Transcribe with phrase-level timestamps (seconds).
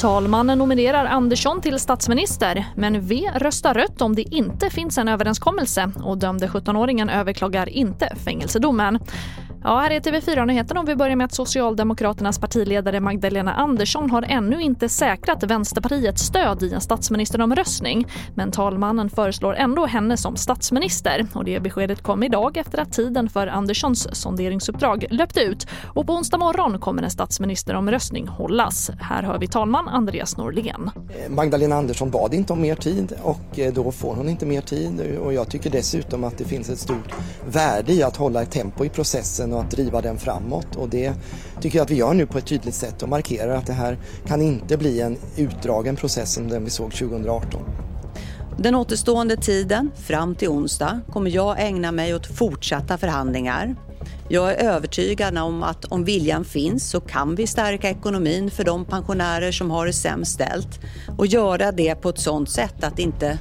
[0.00, 5.90] Talmannen nominerar Andersson till statsminister men V röstar rött om det inte finns en överenskommelse
[6.04, 8.98] och dömde 17-åringen överklagar inte fängelsedomen.
[9.64, 14.60] Ja, här är TV4-nyheterna och vi börjar med att Socialdemokraternas partiledare Magdalena Andersson har ännu
[14.60, 18.06] inte säkrat Vänsterpartiets stöd i en statsministeromröstning.
[18.34, 21.26] Men talmannen föreslår ändå henne som statsminister.
[21.34, 25.66] Och det beskedet kom idag efter att tiden för Anderssons sonderingsuppdrag löpte ut.
[25.94, 28.90] Och på onsdag morgon kommer en statsministeromröstning hållas.
[29.00, 30.90] Här hör vi talman Andreas Norlén.
[30.96, 34.60] Eh, Magdalena Andersson bad inte om mer tid och eh, då får hon inte mer
[34.60, 35.18] tid.
[35.24, 37.14] Och jag tycker dessutom att det finns ett stort
[37.50, 40.76] värde i att hålla ett tempo i processen processen och att driva den framåt.
[40.76, 41.14] Och det
[41.60, 43.98] tycker jag att vi gör nu på ett tydligt sätt och markerar att det här
[44.26, 47.62] kan inte bli en utdragen process som den vi såg 2018.
[48.58, 53.76] Den återstående tiden, fram till onsdag, kommer jag ägna mig åt fortsatta förhandlingar.
[54.30, 58.84] Jag är övertygad om att om viljan finns så kan vi stärka ekonomin för de
[58.84, 60.80] pensionärer som har det sämst ställt
[61.18, 63.38] och göra det på ett sådant sätt att det inte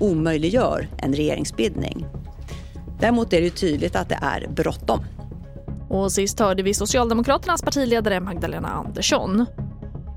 [0.00, 2.06] omöjliggör en regeringsbildning.
[3.00, 5.04] Däremot är det tydligt att det är bråttom.
[5.94, 9.46] Och sist hörde vi Socialdemokraternas partiledare Magdalena Andersson.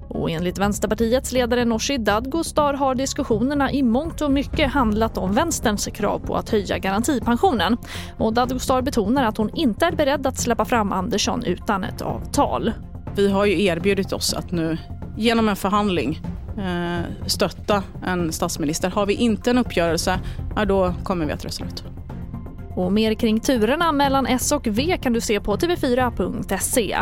[0.09, 5.85] Och enligt Vänsterpartiets ledare Nooshi Dadgostar har diskussionerna i mångt och mycket handlat om vänsterns
[5.85, 7.77] krav på att höja garantipensionen.
[8.17, 12.71] Och Dadgostar betonar att hon inte är beredd att släppa fram Andersson utan ett avtal.
[13.15, 14.77] Vi har ju erbjudit oss att nu
[15.17, 16.21] genom en förhandling
[16.57, 18.89] eh, stötta en statsminister.
[18.89, 20.19] Har vi inte en uppgörelse,
[20.55, 21.83] ja, då kommer vi att rösta ut.
[22.77, 26.97] Och mer kring turerna mellan S och V kan du se på tv4.se.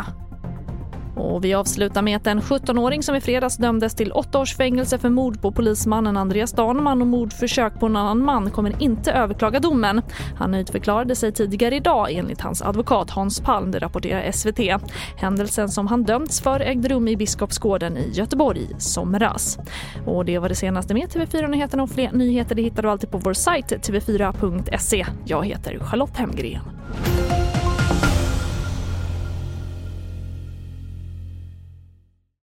[1.15, 4.97] Och vi avslutar med att en 17-åring som i fredags dömdes till åtta års fängelse
[4.97, 9.59] för mord på polismannen Andreas Danman och mordförsök på en annan man kommer inte överklaga
[9.59, 10.01] domen.
[10.37, 14.81] Han nöjdförklarade sig tidigare idag enligt hans advokat Hans Palm, det rapporterar SVT.
[15.17, 19.57] Händelsen som han dömts för ägde rum i Biskopsgården i Göteborg i somras.
[20.05, 23.17] Och det var det senaste med TV4-nyheterna och fler nyheter det hittar du alltid på
[23.17, 25.05] vår sajt tv4.se.
[25.25, 26.74] Jag heter Charlotte Hemgren.